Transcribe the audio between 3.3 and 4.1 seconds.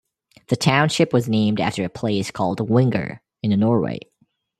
in Norway.